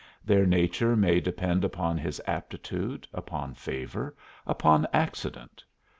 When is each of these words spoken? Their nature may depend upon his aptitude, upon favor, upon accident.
Their 0.25 0.47
nature 0.47 0.95
may 0.95 1.19
depend 1.19 1.63
upon 1.63 1.99
his 1.99 2.19
aptitude, 2.25 3.07
upon 3.13 3.53
favor, 3.53 4.15
upon 4.47 4.87
accident. 4.91 5.63